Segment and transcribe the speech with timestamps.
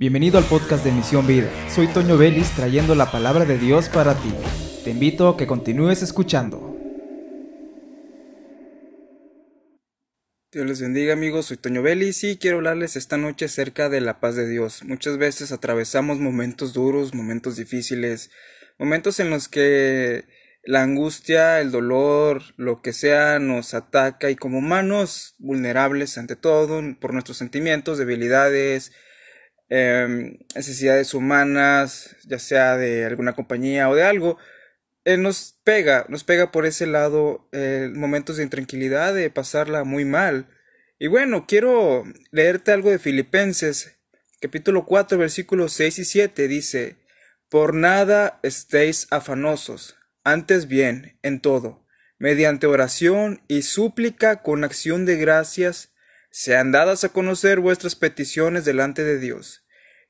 [0.00, 1.50] Bienvenido al podcast de Misión Vida.
[1.68, 4.32] Soy Toño Vélez trayendo la palabra de Dios para ti.
[4.82, 6.74] Te invito a que continúes escuchando.
[10.50, 14.20] Dios les bendiga amigos, soy Toño Vélez y quiero hablarles esta noche acerca de la
[14.20, 14.84] paz de Dios.
[14.84, 18.30] Muchas veces atravesamos momentos duros, momentos difíciles,
[18.78, 20.24] momentos en los que
[20.64, 26.80] la angustia, el dolor, lo que sea nos ataca y como humanos vulnerables ante todo
[26.98, 28.92] por nuestros sentimientos, debilidades,
[29.72, 34.36] Em, necesidades humanas, ya sea de alguna compañía o de algo,
[35.04, 40.04] eh, nos pega, nos pega por ese lado eh, momentos de intranquilidad, de pasarla muy
[40.04, 40.48] mal.
[40.98, 43.96] Y bueno, quiero leerte algo de Filipenses,
[44.40, 46.96] capítulo 4, versículos 6 y 7, dice,
[47.48, 51.86] Por nada estéis afanosos, antes bien, en todo,
[52.18, 55.92] mediante oración y súplica con acción de gracias,
[56.30, 59.66] sean dadas a conocer vuestras peticiones delante de Dios.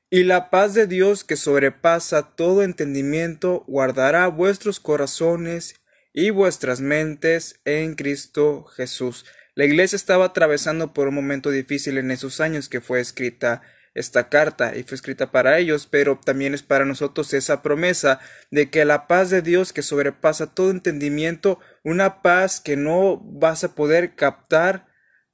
[0.09, 5.75] Y la paz de Dios que sobrepasa todo entendimiento guardará vuestros corazones
[6.13, 9.25] y vuestras mentes en Cristo Jesús.
[9.55, 13.61] La iglesia estaba atravesando por un momento difícil en esos años que fue escrita
[13.93, 18.69] esta carta y fue escrita para ellos, pero también es para nosotros esa promesa de
[18.69, 23.75] que la paz de Dios que sobrepasa todo entendimiento, una paz que no vas a
[23.75, 24.90] poder captar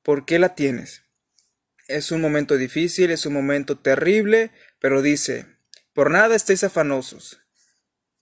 [0.07, 1.03] ¿Por qué la tienes?
[1.89, 5.57] Es un momento difícil, es un momento terrible, pero dice,
[5.91, 7.41] por nada estéis afanosos,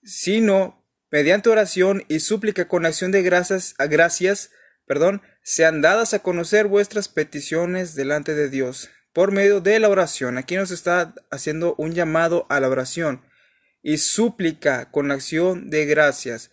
[0.03, 4.49] sino mediante oración y súplica con acción de gracias, gracias,
[4.87, 10.39] perdón, sean dadas a conocer vuestras peticiones delante de Dios por medio de la oración.
[10.39, 13.21] Aquí nos está haciendo un llamado a la oración
[13.83, 16.49] y súplica con acción de gracias.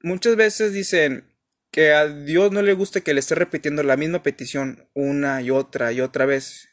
[0.00, 1.33] Muchas veces dicen,
[1.74, 5.50] que a Dios no le gusta que le esté repitiendo la misma petición una y
[5.50, 6.68] otra y otra vez.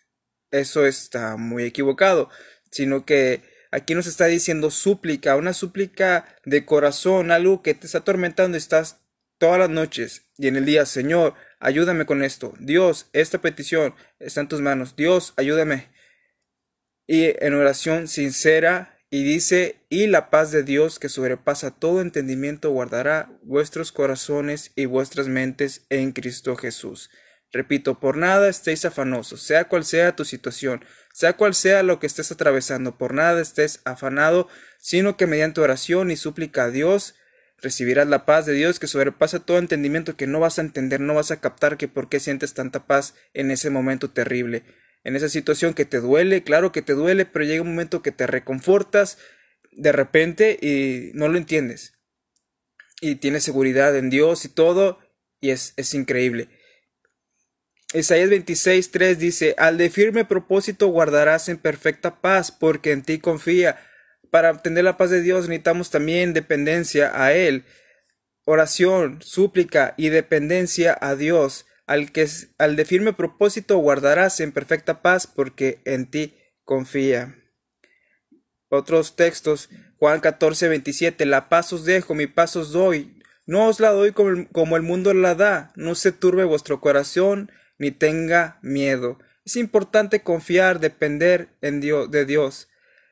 [0.52, 2.30] Eso está muy equivocado,
[2.70, 3.42] sino que
[3.72, 9.02] aquí nos está diciendo súplica, una súplica de corazón, algo que te está atormentando, estás
[9.40, 12.54] todas las noches y en el día, Señor, ayúdame con esto.
[12.60, 14.96] Dios, esta petición está en tus manos.
[14.96, 15.90] Dios, ayúdame.
[17.08, 22.72] Y en oración sincera y dice, y la paz de Dios que sobrepasa todo entendimiento
[22.72, 27.10] guardará vuestros corazones y vuestras mentes en Cristo Jesús.
[27.52, 32.08] Repito, por nada estéis afanosos, sea cual sea tu situación, sea cual sea lo que
[32.08, 34.48] estés atravesando, por nada estés afanado,
[34.80, 37.16] sino que mediante oración y súplica a Dios,
[37.62, 41.16] recibirás la paz de Dios que sobrepasa todo entendimiento que no vas a entender, no
[41.16, 44.64] vas a captar que por qué sientes tanta paz en ese momento terrible
[45.04, 48.12] en esa situación que te duele, claro que te duele, pero llega un momento que
[48.12, 49.18] te reconfortas
[49.72, 51.94] de repente y no lo entiendes.
[53.00, 55.00] Y tienes seguridad en Dios y todo,
[55.40, 56.50] y es, es increíble.
[57.94, 63.80] Isaías 26.3 dice, al de firme propósito guardarás en perfecta paz, porque en ti confía.
[64.30, 67.66] Para obtener la paz de Dios necesitamos también dependencia a Él,
[68.46, 72.26] oración, súplica y dependencia a Dios al que
[72.58, 77.36] al de firme propósito guardarás en perfecta paz porque en ti confía.
[78.70, 83.82] Otros textos, Juan 14, 27, la paz os dejo, mi paz os doy, no os
[83.82, 89.20] la doy como el, mundo la da, no se turbe vuestro corazón, ni tenga miedo.
[89.44, 92.70] Es importante confiar, depender en Dios, de Dios.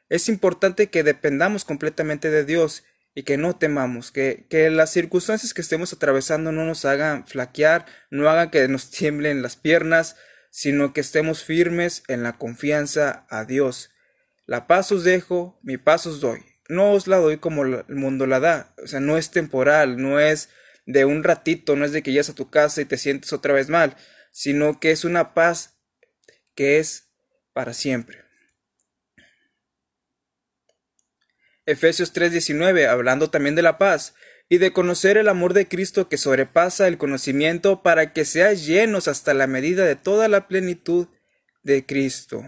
[0.07, 2.85] Es importante que dependamos completamente de Dios
[3.16, 7.86] y que no temamos, que, que las circunstancias que estemos atravesando no nos hagan flaquear,
[8.09, 10.16] no hagan que nos tiemblen las piernas,
[10.52, 13.92] sino que estemos firmes en la confianza a Dios.
[14.46, 16.40] La paz os dejo, mi paz os doy.
[16.70, 20.20] No os la doy como el mundo la da, o sea, no es temporal, no
[20.20, 20.50] es
[20.86, 23.53] de un ratito, no es de que llegas a tu casa y te sientes otra
[23.53, 23.96] vez mal,
[24.31, 25.80] sino que es una paz
[26.56, 27.09] que es
[27.53, 28.28] para siempre.
[31.69, 34.16] Efesios 3:19, hablando también de la paz,
[34.50, 39.07] y de conocer el amor de Cristo que sobrepasa el conocimiento para que seáis llenos
[39.07, 41.08] hasta la medida de toda la plenitud
[41.62, 42.44] de Cristo.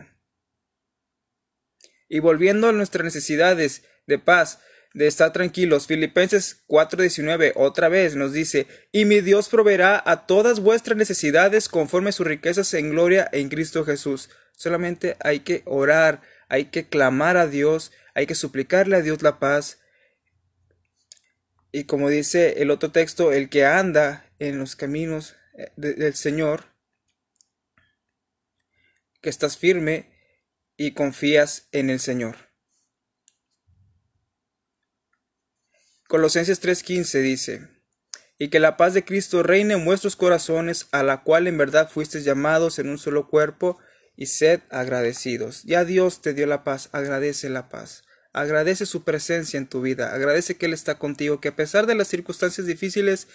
[2.09, 4.59] Y volviendo a nuestras necesidades de paz,
[4.95, 10.59] de estar tranquilos, Filipenses 4:19 otra vez nos dice, y mi Dios proveerá a todas
[10.59, 14.31] vuestras necesidades conforme a sus riquezas en gloria en Cristo Jesús.
[14.57, 19.39] Solamente hay que orar, hay que clamar a Dios, hay que suplicarle a Dios la
[19.39, 19.79] paz.
[21.71, 26.65] Y como dice el otro texto, el que anda en los caminos eh, del Señor,
[29.21, 30.11] que estás firme
[30.77, 32.51] y confías en el Señor.
[36.07, 37.69] Colosenses 3:15 dice,
[38.37, 41.89] y que la paz de Cristo reine en vuestros corazones, a la cual en verdad
[41.89, 43.77] fuisteis llamados en un solo cuerpo,
[44.21, 45.63] y sed agradecidos.
[45.63, 48.03] Ya Dios te dio la paz, agradece la paz.
[48.33, 51.95] Agradece su presencia en tu vida, agradece que Él está contigo, que a pesar de
[51.95, 53.27] las circunstancias difíciles,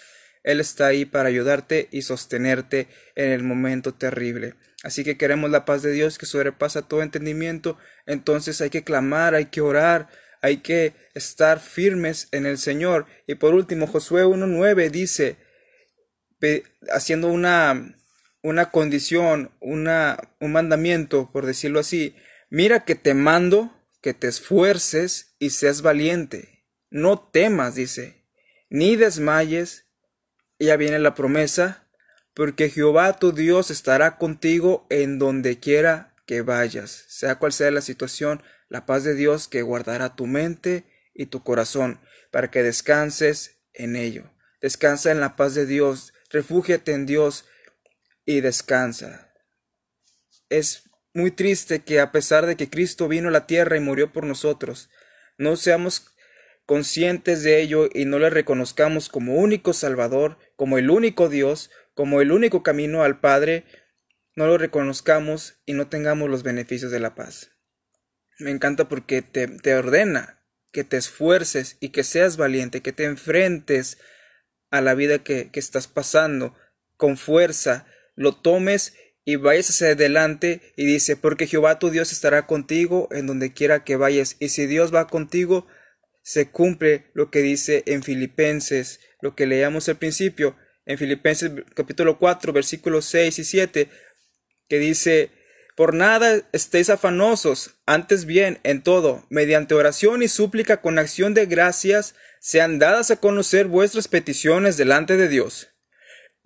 [0.45, 4.53] Él está ahí para ayudarte y sostenerte en el momento terrible.
[4.81, 9.35] Así que queremos la paz de Dios que sobrepasa todo entendimiento, entonces hay que clamar,
[9.35, 10.07] hay que orar,
[10.41, 13.07] hay que estar firmes en el Señor.
[13.27, 15.35] Y por último, Josué 1.9 dice,
[16.89, 17.93] haciendo una,
[18.41, 22.15] una condición, una, un mandamiento, por decirlo así,
[22.49, 26.65] mira que te mando que te esfuerces y seas valiente.
[26.89, 28.23] No temas, dice,
[28.69, 29.85] ni desmayes.
[30.59, 31.87] Ya viene la promesa,
[32.33, 37.05] porque Jehová tu Dios estará contigo en donde quiera que vayas.
[37.09, 41.43] Sea cual sea la situación, la paz de Dios que guardará tu mente y tu
[41.43, 41.99] corazón,
[42.31, 44.31] para que descanses en ello.
[44.61, 47.45] Descansa en la paz de Dios, refúgiate en Dios
[48.27, 49.33] y descansa.
[50.49, 50.83] Es
[51.13, 54.25] muy triste que a pesar de que Cristo vino a la tierra y murió por
[54.25, 54.91] nosotros,
[55.37, 56.13] no seamos
[56.67, 62.21] conscientes de ello y no le reconozcamos como único Salvador, como el único Dios, como
[62.21, 63.63] el único camino al Padre,
[64.35, 67.51] no lo reconozcamos y no tengamos los beneficios de la paz.
[68.39, 73.05] Me encanta porque te, te ordena que te esfuerces y que seas valiente, que te
[73.05, 73.97] enfrentes
[74.69, 76.53] a la vida que, que estás pasando
[76.97, 82.47] con fuerza, lo tomes y vayas hacia adelante y dice, porque Jehová tu Dios estará
[82.47, 84.35] contigo en donde quiera que vayas.
[84.39, 85.67] Y si Dios va contigo,
[86.23, 92.17] se cumple lo que dice en Filipenses, lo que leíamos al principio, en Filipenses capítulo
[92.17, 93.89] 4, versículos 6 y 7,
[94.67, 95.31] que dice,
[95.75, 101.45] por nada estéis afanosos, antes bien, en todo, mediante oración y súplica con acción de
[101.45, 105.69] gracias, sean dadas a conocer vuestras peticiones delante de Dios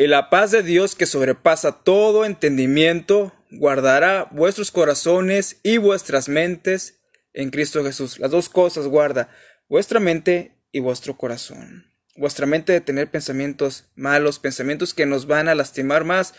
[0.01, 7.03] y la paz de Dios que sobrepasa todo entendimiento guardará vuestros corazones y vuestras mentes
[7.33, 8.17] en Cristo Jesús.
[8.17, 9.29] Las dos cosas guarda,
[9.69, 11.85] vuestra mente y vuestro corazón.
[12.15, 16.33] Vuestra mente de tener pensamientos malos, pensamientos que nos van a lastimar más,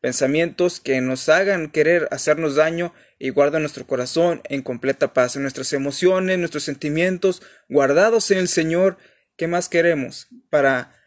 [0.00, 5.72] pensamientos que nos hagan querer hacernos daño y guarda nuestro corazón en completa paz, nuestras
[5.72, 8.96] emociones, nuestros sentimientos guardados en el Señor.
[9.36, 10.97] ¿Qué más queremos para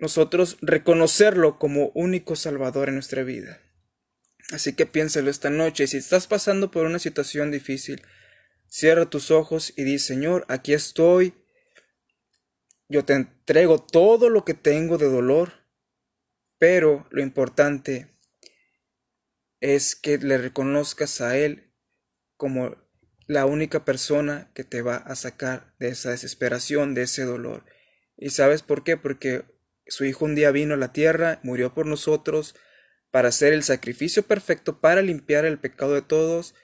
[0.00, 3.60] nosotros reconocerlo como único Salvador en nuestra vida.
[4.50, 8.02] Así que piénsalo esta noche, si estás pasando por una situación difícil,
[8.66, 11.34] cierra tus ojos y di, Señor, aquí estoy,
[12.88, 15.52] yo te entrego todo lo que tengo de dolor,
[16.58, 18.08] pero lo importante
[19.60, 21.74] es que le reconozcas a Él
[22.36, 22.76] como
[23.26, 27.66] la única persona que te va a sacar de esa desesperación, de ese dolor.
[28.16, 28.96] ¿Y sabes por qué?
[28.96, 29.44] Porque
[29.88, 32.54] su Hijo un día vino a la tierra, murió por nosotros,
[33.10, 36.54] para hacer el sacrificio perfecto, para limpiar el pecado de todos,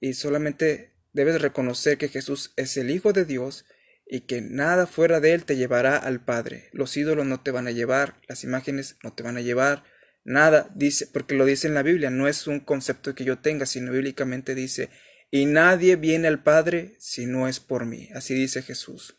[0.00, 3.64] y solamente debes reconocer que Jesús es el Hijo de Dios
[4.06, 6.68] y que nada fuera de Él te llevará al Padre.
[6.72, 9.84] Los ídolos no te van a llevar, las imágenes no te van a llevar,
[10.24, 13.66] nada, dice, porque lo dice en la Biblia, no es un concepto que yo tenga,
[13.66, 14.90] sino bíblicamente dice,
[15.30, 19.18] y nadie viene al Padre si no es por mí, así dice Jesús.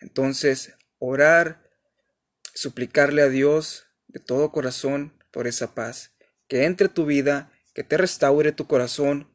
[0.00, 1.62] Entonces, orar
[2.54, 6.12] suplicarle a Dios de todo corazón por esa paz,
[6.48, 9.34] que entre tu vida, que te restaure tu corazón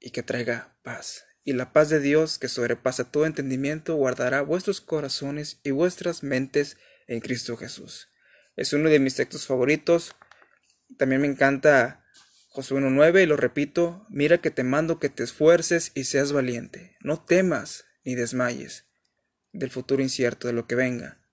[0.00, 1.24] y que traiga paz.
[1.42, 6.76] Y la paz de Dios, que sobrepasa todo entendimiento, guardará vuestros corazones y vuestras mentes
[7.06, 8.08] en Cristo Jesús.
[8.56, 10.14] Es uno de mis textos favoritos.
[10.96, 12.04] También me encanta
[12.48, 16.96] Josué 1.9 y lo repito, mira que te mando que te esfuerces y seas valiente.
[17.00, 18.84] No temas ni desmayes
[19.52, 21.23] del futuro incierto, de lo que venga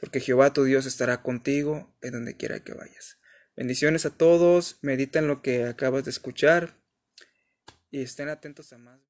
[0.00, 3.18] porque Jehová tu Dios estará contigo en donde quiera que vayas.
[3.54, 6.80] Bendiciones a todos, mediten lo que acabas de escuchar
[7.90, 9.00] y estén atentos a más.